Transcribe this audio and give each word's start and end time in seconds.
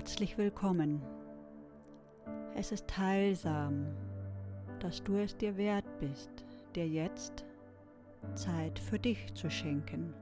Herzlich 0.00 0.38
willkommen. 0.38 1.02
Es 2.56 2.72
ist 2.72 2.96
heilsam, 2.96 3.84
dass 4.78 5.04
du 5.04 5.16
es 5.16 5.36
dir 5.36 5.58
wert 5.58 5.84
bist, 5.98 6.30
dir 6.74 6.88
jetzt 6.88 7.44
Zeit 8.34 8.78
für 8.78 8.98
dich 8.98 9.34
zu 9.34 9.50
schenken. 9.50 10.14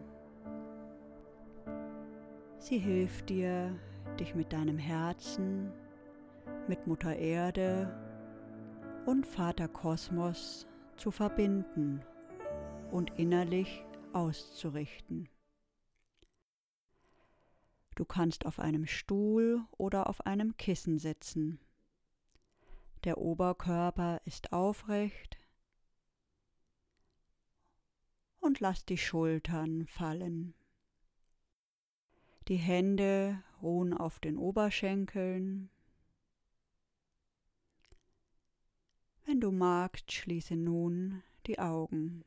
Sie 2.58 2.78
hilft 2.78 3.28
dir, 3.28 3.74
dich 4.20 4.36
mit 4.36 4.52
deinem 4.52 4.78
Herzen, 4.78 5.72
mit 6.68 6.86
Mutter 6.86 7.16
Erde 7.16 7.92
und 9.06 9.26
Vater 9.26 9.68
Kosmos 9.68 10.66
zu 10.96 11.10
verbinden 11.10 12.02
und 12.90 13.10
innerlich 13.18 13.84
auszurichten. 14.12 15.28
Du 17.94 18.04
kannst 18.04 18.46
auf 18.46 18.58
einem 18.58 18.86
Stuhl 18.86 19.64
oder 19.72 20.08
auf 20.08 20.24
einem 20.26 20.56
Kissen 20.56 20.98
sitzen. 20.98 21.58
Der 23.04 23.18
Oberkörper 23.18 24.20
ist 24.24 24.52
aufrecht 24.52 25.36
und 28.38 28.60
lass 28.60 28.84
die 28.84 28.98
Schultern 28.98 29.86
fallen. 29.86 30.54
Die 32.48 32.56
Hände 32.56 33.42
ruhen 33.60 33.94
auf 33.94 34.20
den 34.20 34.36
Oberschenkeln 34.36 35.70
Wenn 39.32 39.40
du 39.40 39.50
magst, 39.50 40.12
schließe 40.12 40.56
nun 40.56 41.22
die 41.46 41.58
Augen. 41.58 42.22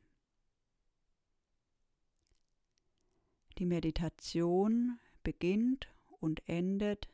Die 3.58 3.64
Meditation 3.64 4.98
beginnt 5.22 5.86
und 6.18 6.42
endet 6.48 7.08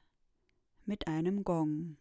mit 0.87 1.09
einem 1.09 1.45
Gong. 1.45 1.99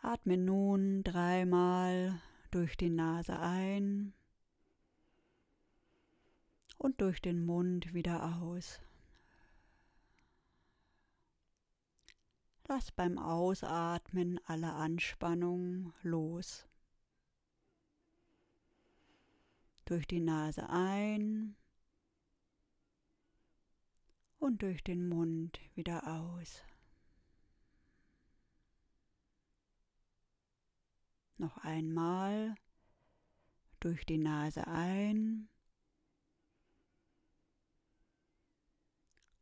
Atme 0.00 0.36
nun 0.36 1.02
dreimal 1.02 2.22
durch 2.52 2.76
die 2.76 2.90
Nase 2.90 3.36
ein 3.36 4.14
und 6.80 7.02
durch 7.02 7.20
den 7.20 7.44
Mund 7.44 7.92
wieder 7.92 8.40
aus. 8.40 8.80
Lass 12.66 12.90
beim 12.90 13.18
Ausatmen 13.18 14.40
alle 14.46 14.72
Anspannung 14.72 15.92
los. 16.02 16.66
Durch 19.84 20.06
die 20.06 20.20
Nase 20.20 20.70
ein 20.70 21.54
und 24.38 24.62
durch 24.62 24.82
den 24.82 25.06
Mund 25.06 25.60
wieder 25.74 26.06
aus. 26.06 26.62
Noch 31.36 31.58
einmal 31.58 32.54
durch 33.80 34.06
die 34.06 34.18
Nase 34.18 34.66
ein 34.66 35.50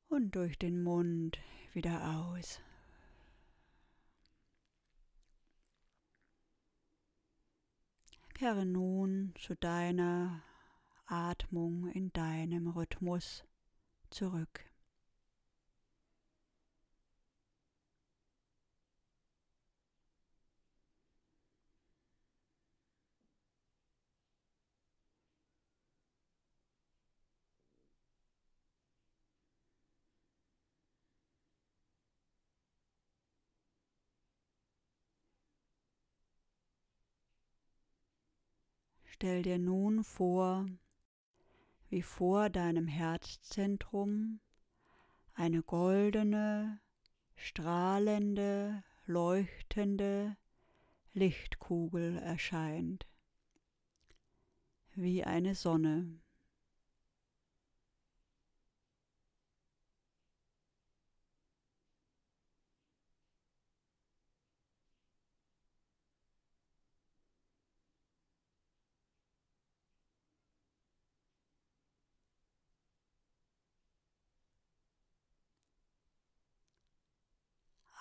und 0.08 0.34
durch 0.34 0.58
den 0.58 0.82
Mund 0.82 1.38
wieder 1.72 2.16
aus. 2.16 2.60
Kehre 8.34 8.64
nun 8.64 9.34
zu 9.36 9.56
deiner 9.56 10.42
Atmung 11.06 11.88
in 11.88 12.12
deinem 12.12 12.68
Rhythmus 12.68 13.44
zurück. 14.10 14.67
Stell 39.20 39.42
dir 39.42 39.58
nun 39.58 40.04
vor, 40.04 40.64
wie 41.88 42.02
vor 42.02 42.50
deinem 42.50 42.86
Herzzentrum 42.86 44.38
eine 45.34 45.64
goldene, 45.64 46.78
strahlende, 47.34 48.84
leuchtende 49.06 50.36
Lichtkugel 51.14 52.18
erscheint, 52.18 53.08
wie 54.94 55.24
eine 55.24 55.56
Sonne. 55.56 56.20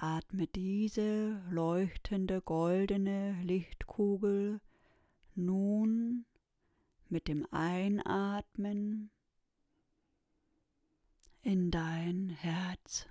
Atme 0.09 0.47
diese 0.47 1.41
leuchtende 1.49 2.41
goldene 2.41 3.33
Lichtkugel 3.43 4.61
nun 5.35 6.25
mit 7.09 7.27
dem 7.27 7.45
Einatmen 7.51 9.11
in 11.41 11.71
dein 11.71 12.29
Herz. 12.29 13.09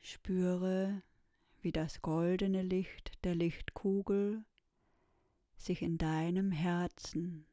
Spüre, 0.00 1.02
wie 1.68 1.72
das 1.72 2.00
goldene 2.00 2.62
Licht 2.62 3.22
der 3.24 3.34
Lichtkugel 3.34 4.42
sich 5.58 5.82
in 5.82 5.98
deinem 5.98 6.50
Herzen, 6.50 7.44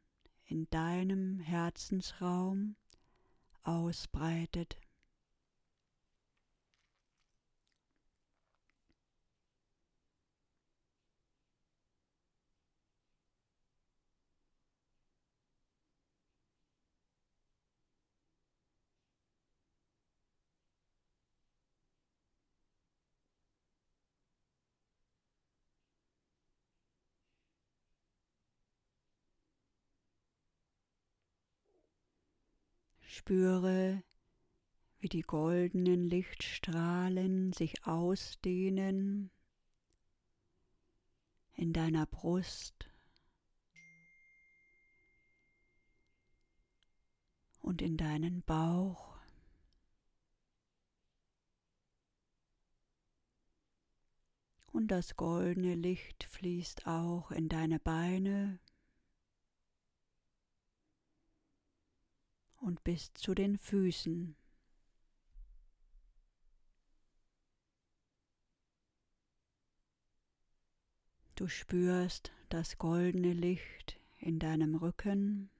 in 0.45 0.69
deinem 0.69 1.41
Herzensraum 1.41 2.77
ausbreitet. 3.63 4.77
Spüre, 33.15 34.03
wie 34.99 35.07
die 35.07 35.21
goldenen 35.21 36.03
Lichtstrahlen 36.03 37.53
sich 37.53 37.87
ausdehnen 37.87 39.31
in 41.53 41.71
deiner 41.71 42.05
Brust 42.07 42.89
und 47.61 47.81
in 47.81 47.95
deinen 47.95 48.43
Bauch. 48.43 49.17
Und 54.73 54.89
das 54.89 55.15
goldene 55.15 55.75
Licht 55.75 56.25
fließt 56.25 56.85
auch 56.85 57.31
in 57.31 57.47
deine 57.47 57.79
Beine 57.79 58.59
und 62.65 62.83
bis 62.83 63.13
zu 63.13 63.35
den 63.35 63.57
Füßen. 63.59 64.35
Du 71.35 71.47
spürst 71.47 72.31
das 72.49 72.79
goldene 72.79 73.33
Licht 73.33 73.99
in 74.17 74.39
deinem 74.39 74.73
Rücken, 74.73 75.51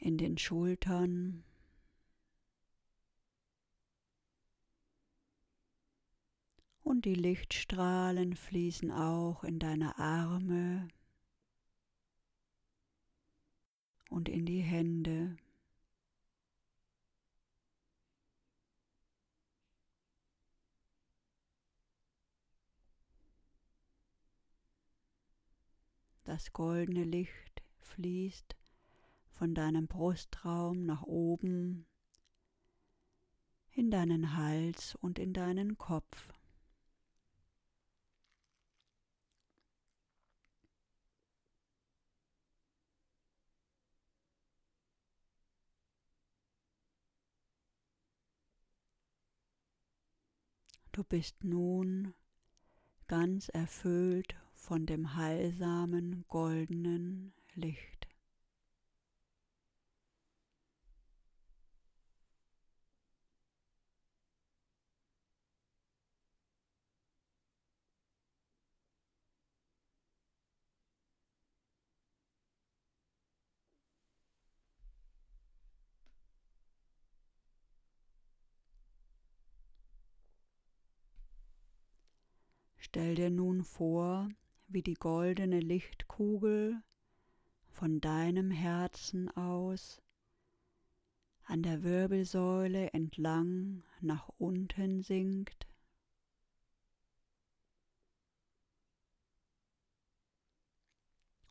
in 0.00 0.18
den 0.18 0.38
Schultern, 0.38 1.44
und 6.82 7.04
die 7.04 7.14
Lichtstrahlen 7.14 8.34
fließen 8.34 8.90
auch 8.90 9.44
in 9.44 9.58
deine 9.58 9.98
Arme 9.98 10.88
und 14.08 14.28
in 14.28 14.46
die 14.46 14.60
Hände. 14.60 15.36
Das 26.24 26.52
goldene 26.52 27.04
Licht 27.04 27.62
fließt 27.78 28.54
von 29.30 29.54
deinem 29.54 29.86
Brustraum 29.86 30.84
nach 30.84 31.02
oben 31.02 31.86
in 33.78 33.90
deinen 33.90 34.36
Hals 34.36 34.96
und 34.96 35.18
in 35.18 35.32
deinen 35.32 35.78
Kopf. 35.78 36.37
Du 50.98 51.04
bist 51.04 51.44
nun 51.44 52.12
ganz 53.06 53.48
erfüllt 53.50 54.34
von 54.52 54.84
dem 54.84 55.14
heilsamen 55.14 56.24
goldenen 56.26 57.32
Licht. 57.54 57.97
Stell 82.78 83.14
dir 83.16 83.30
nun 83.30 83.64
vor, 83.64 84.28
wie 84.68 84.82
die 84.82 84.94
goldene 84.94 85.60
Lichtkugel 85.60 86.82
von 87.70 88.00
deinem 88.00 88.50
Herzen 88.50 89.28
aus 89.36 90.00
an 91.44 91.62
der 91.62 91.82
Wirbelsäule 91.82 92.92
entlang 92.92 93.82
nach 94.00 94.28
unten 94.38 95.02
sinkt. 95.02 95.68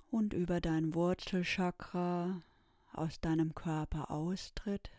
und 0.09 0.33
über 0.33 0.61
dein 0.61 0.95
Wurzelchakra 0.95 2.41
aus 2.93 3.19
deinem 3.19 3.53
Körper 3.53 4.09
austritt 4.09 4.89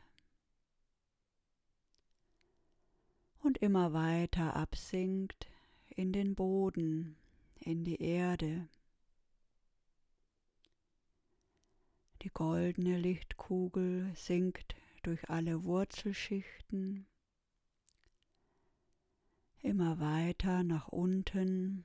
und 3.43 3.59
immer 3.59 3.93
weiter 3.93 4.55
absinkt 4.55 5.49
in 5.99 6.13
den 6.13 6.37
Boden 6.37 7.17
in 7.59 7.85
die 7.85 8.01
Erde. 8.01 8.69
Die 12.23 12.29
goldene 12.29 12.97
Lichtkugel 12.97 14.13
sinkt 14.15 14.77
durch 15.03 15.29
alle 15.29 15.65
Wurzelschichten 15.65 17.09
immer 19.61 19.99
weiter 19.99 20.63
nach 20.63 20.87
unten. 20.89 21.85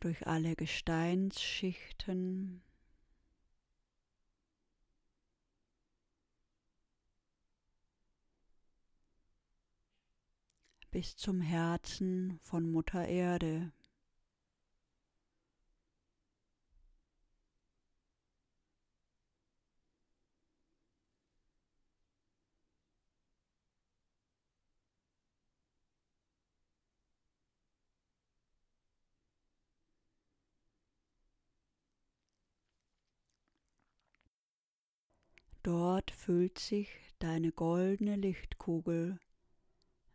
durch 0.00 0.26
alle 0.26 0.56
Gesteinsschichten 0.56 2.62
bis 10.90 11.16
zum 11.16 11.40
Herzen 11.40 12.40
von 12.42 12.70
Mutter 12.70 13.06
Erde. 13.06 13.72
Dort 35.62 36.10
füllt 36.10 36.58
sich 36.58 36.88
deine 37.18 37.52
goldene 37.52 38.16
Lichtkugel 38.16 39.20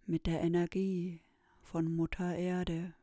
mit 0.08 0.28
der 0.28 0.42
Energie 0.42 1.22
von 1.62 1.96
Mutter 1.96 2.36
Erde, 2.36 2.94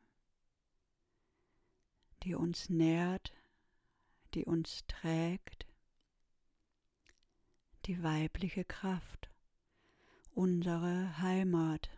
die 2.22 2.34
uns 2.34 2.68
nährt, 2.68 3.34
die 4.34 4.44
uns 4.44 4.86
trägt, 4.86 5.66
die 7.86 8.02
weibliche 8.04 8.64
Kraft, 8.64 9.28
unsere 10.32 11.18
Heimat. 11.18 11.90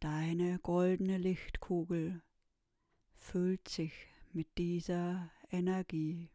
Deine 0.00 0.58
goldene 0.58 1.16
Lichtkugel 1.16 2.22
füllt 3.16 3.68
sich 3.68 3.92
mit 4.32 4.58
dieser 4.58 5.30
Energie. 5.50 6.30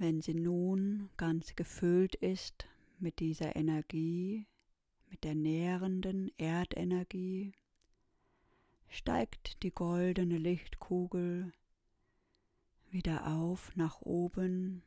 Wenn 0.00 0.20
sie 0.20 0.34
nun 0.34 1.10
ganz 1.16 1.56
gefüllt 1.56 2.14
ist 2.14 2.68
mit 3.00 3.18
dieser 3.18 3.56
Energie, 3.56 4.46
mit 5.10 5.24
der 5.24 5.34
nährenden 5.34 6.30
Erdenergie, 6.38 7.52
steigt 8.88 9.62
die 9.62 9.70
goldene 9.70 10.38
Lichtkugel 10.38 11.52
wieder 12.90 13.26
auf 13.26 13.76
nach 13.76 14.00
oben 14.00 14.82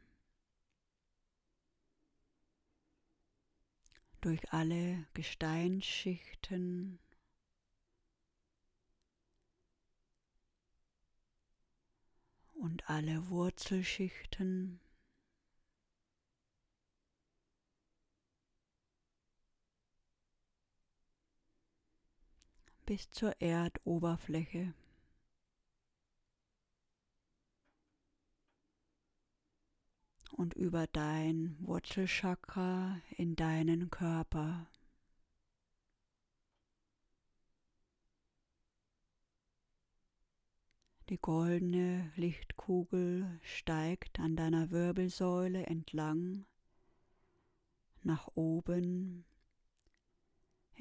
durch 4.21 4.51
alle 4.51 5.05
Gesteinsschichten 5.13 6.99
und 12.53 12.89
alle 12.89 13.29
Wurzelschichten. 13.29 14.80
Bis 22.85 23.09
zur 23.09 23.41
Erdoberfläche. 23.41 24.73
Und 30.31 30.53
über 30.53 30.87
dein 30.87 31.55
Wurzelchakra 31.59 33.01
in 33.17 33.35
deinen 33.35 33.89
Körper. 33.89 34.67
Die 41.09 41.19
goldene 41.19 42.09
Lichtkugel 42.15 43.39
steigt 43.43 44.19
an 44.21 44.37
deiner 44.37 44.71
Wirbelsäule 44.71 45.65
entlang 45.65 46.45
nach 48.01 48.29
oben 48.35 49.25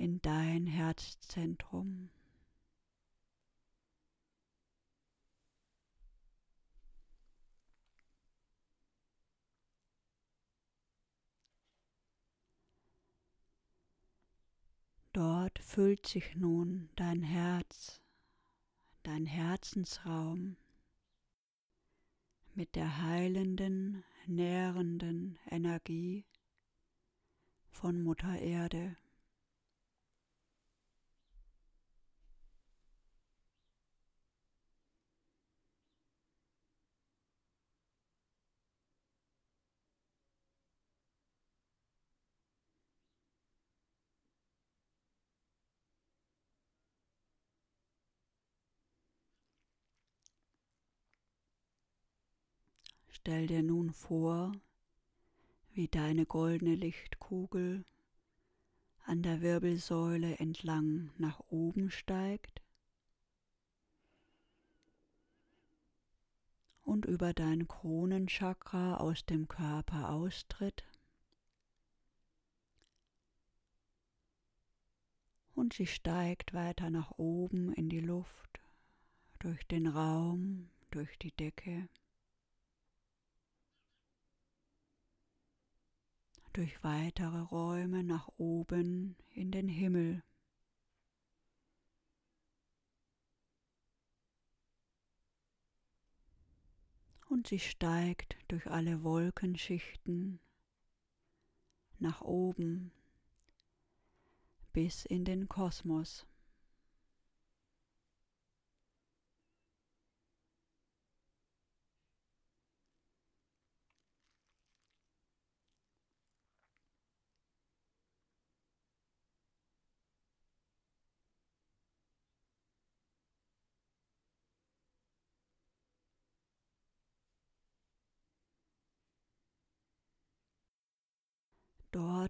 in 0.00 0.22
dein 0.22 0.66
Herzzentrum. 0.66 2.08
Dort 15.12 15.58
füllt 15.58 16.06
sich 16.06 16.34
nun 16.34 16.88
dein 16.96 17.22
Herz, 17.22 18.00
dein 19.02 19.26
Herzensraum 19.26 20.56
mit 22.54 22.74
der 22.74 23.02
heilenden, 23.02 24.02
nährenden 24.26 25.38
Energie 25.50 26.24
von 27.68 28.02
Mutter 28.02 28.38
Erde. 28.38 28.96
Stell 53.20 53.48
dir 53.48 53.62
nun 53.62 53.92
vor, 53.92 54.52
wie 55.74 55.88
deine 55.88 56.24
goldene 56.24 56.74
Lichtkugel 56.74 57.84
an 59.04 59.22
der 59.22 59.42
Wirbelsäule 59.42 60.38
entlang 60.38 61.10
nach 61.18 61.38
oben 61.50 61.90
steigt 61.90 62.62
und 66.82 67.04
über 67.04 67.34
dein 67.34 67.68
Kronenchakra 67.68 68.96
aus 68.96 69.26
dem 69.26 69.48
Körper 69.48 70.14
austritt 70.14 70.88
und 75.52 75.74
sie 75.74 75.86
steigt 75.86 76.54
weiter 76.54 76.88
nach 76.88 77.10
oben 77.18 77.74
in 77.74 77.90
die 77.90 78.00
Luft, 78.00 78.60
durch 79.40 79.62
den 79.66 79.88
Raum, 79.88 80.70
durch 80.90 81.18
die 81.18 81.32
Decke. 81.32 81.86
Durch 86.52 86.82
weitere 86.82 87.40
Räume 87.40 88.02
nach 88.04 88.28
oben 88.36 89.16
in 89.30 89.50
den 89.50 89.68
Himmel. 89.68 90.22
Und 97.28 97.46
sie 97.46 97.60
steigt 97.60 98.36
durch 98.48 98.66
alle 98.66 99.04
Wolkenschichten 99.04 100.40
nach 102.00 102.22
oben 102.22 102.90
bis 104.72 105.04
in 105.04 105.24
den 105.24 105.48
Kosmos. 105.48 106.26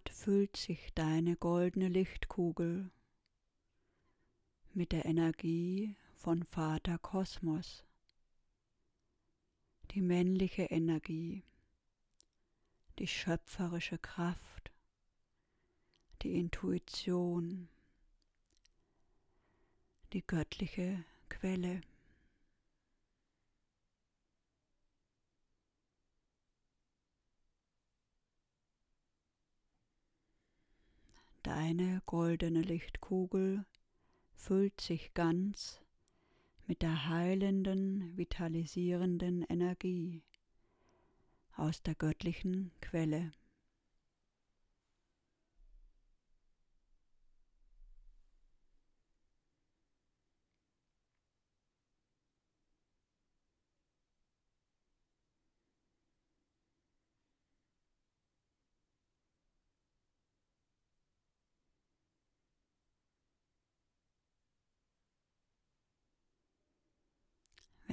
Dort 0.03 0.15
füllt 0.15 0.57
sich 0.57 0.93
deine 0.95 1.35
goldene 1.35 1.87
Lichtkugel 1.87 2.89
mit 4.73 4.93
der 4.93 5.05
Energie 5.05 5.95
von 6.15 6.43
Vater 6.43 6.97
Kosmos, 6.97 7.83
die 9.91 10.01
männliche 10.01 10.63
Energie, 10.63 11.43
die 12.97 13.07
schöpferische 13.07 13.99
Kraft, 13.99 14.71
die 16.23 16.33
Intuition, 16.39 17.69
die 20.13 20.25
göttliche 20.25 21.03
Quelle. 21.29 21.81
Deine 31.53 32.01
goldene 32.05 32.61
Lichtkugel 32.61 33.65
füllt 34.31 34.79
sich 34.79 35.13
ganz 35.13 35.81
mit 36.65 36.81
der 36.81 37.09
heilenden, 37.09 38.15
vitalisierenden 38.15 39.43
Energie 39.49 40.23
aus 41.57 41.83
der 41.83 41.95
göttlichen 41.95 42.71
Quelle. 42.79 43.33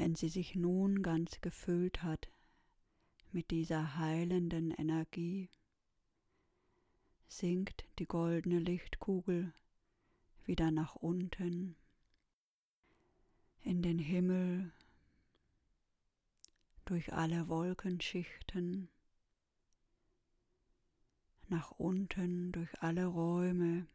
Wenn 0.00 0.14
sie 0.14 0.28
sich 0.28 0.54
nun 0.54 1.02
ganz 1.02 1.40
gefüllt 1.40 2.04
hat 2.04 2.30
mit 3.32 3.50
dieser 3.50 3.96
heilenden 3.96 4.70
Energie, 4.70 5.50
sinkt 7.26 7.84
die 7.98 8.06
goldene 8.06 8.60
Lichtkugel 8.60 9.52
wieder 10.44 10.70
nach 10.70 10.94
unten 10.94 11.74
in 13.62 13.82
den 13.82 13.98
Himmel 13.98 14.70
durch 16.84 17.12
alle 17.12 17.48
Wolkenschichten, 17.48 18.88
nach 21.48 21.72
unten 21.72 22.52
durch 22.52 22.70
alle 22.80 23.06
Räume 23.06 23.88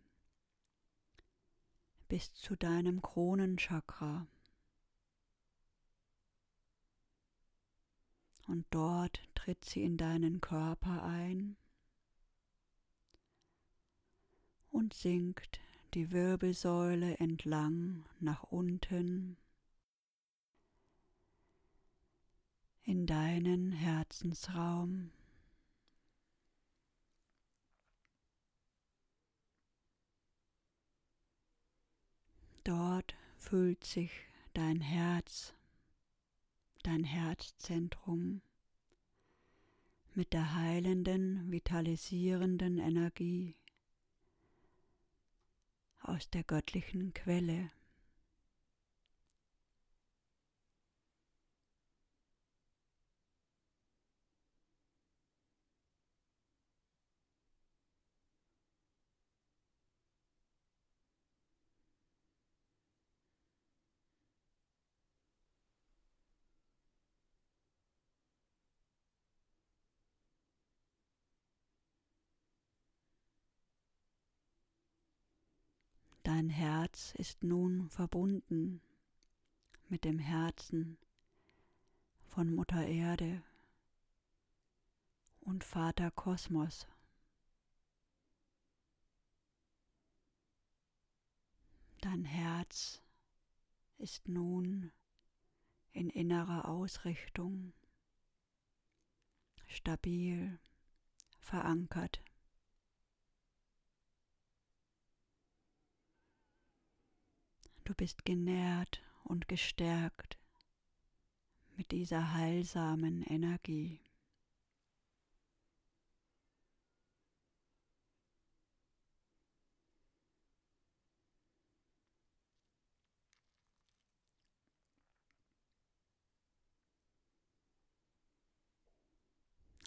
bis 2.10 2.33
zu 2.33 2.57
deinem 2.57 3.01
Kronenchakra. 3.01 4.27
Und 8.48 8.66
dort 8.72 9.22
tritt 9.36 9.66
sie 9.66 9.84
in 9.84 9.98
deinen 9.98 10.42
Körper 10.42 11.04
ein 11.04 11.56
und 14.72 14.94
sinkt 14.94 15.60
die 15.94 16.12
Wirbelsäule 16.12 17.18
entlang 17.20 18.06
nach 18.20 18.44
unten 18.44 19.38
in 22.84 23.06
deinen 23.06 23.72
Herzensraum. 23.72 25.12
Dort 32.64 33.16
fühlt 33.38 33.84
sich 33.84 34.12
dein 34.54 34.80
Herz 34.82 35.54
dein 36.84 37.04
Herzzentrum 37.04 38.42
mit 40.13 40.34
der 40.34 40.56
heilenden, 40.56 41.52
vitalisierenden 41.52 42.78
Energie 42.78 43.56
aus 46.02 46.30
der 46.30 46.44
göttlichen 46.44 47.13
Quelle. 47.13 47.72
Dein 76.24 76.50
Herz 76.50 77.13
ist 77.18 77.44
nun 77.44 77.89
verbunden 77.89 78.82
mit 79.89 80.06
dem 80.06 80.20
Herzen 80.20 80.98
von 82.24 82.56
Mutter 82.56 82.88
Erde 82.88 83.44
und 85.42 85.65
Vater 85.65 86.12
Kosmos. 86.12 86.88
Dein 92.00 92.24
Herz 92.24 93.01
ist 93.98 94.30
nun 94.30 94.94
in 95.92 96.10
innerer 96.10 96.70
Ausrichtung, 96.70 97.74
stabil, 99.68 100.58
verankert. 101.39 102.24
Du 107.86 107.94
bist 107.94 108.24
genährt 108.24 109.02
und 109.25 109.50
gestärkt 109.50 110.38
mit 111.75 111.92
dieser 111.92 112.34
heilsamen 112.34 113.24
Energie. 113.24 114.00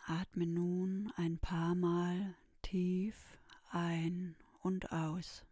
Atme 0.09 0.47
nun 0.47 1.11
ein 1.17 1.39
paar 1.39 1.75
Mal 1.75 2.37
tief 2.63 3.17
ein 3.71 4.37
und 4.61 4.93
aus. 4.93 5.45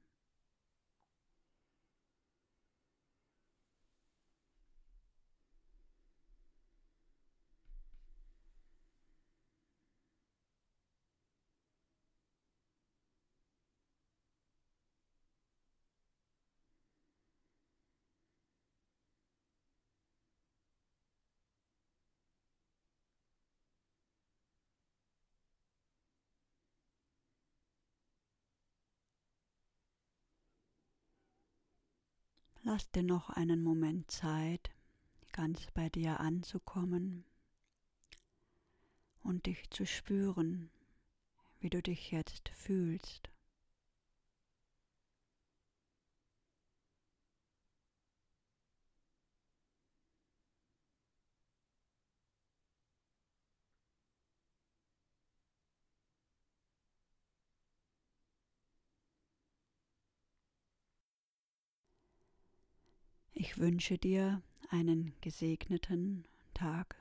Lass 32.67 32.91
dir 32.93 33.03
noch 33.03 33.29
einen 33.29 33.63
Moment 33.63 34.11
Zeit, 34.11 34.71
ganz 35.33 35.71
bei 35.75 35.91
dir 35.91 36.21
anzukommen 36.21 37.27
und 39.23 39.45
dich 39.45 39.69
zu 39.69 39.85
spüren, 39.85 40.71
wie 41.61 41.69
du 41.69 41.83
dich 41.83 42.11
jetzt 42.11 42.49
fühlst. 42.49 43.29
Ich 63.47 63.59
wünsche 63.59 63.99
dir 63.99 64.41
einen 64.71 65.13
gesegneten 65.21 66.25
Tag. 66.55 66.97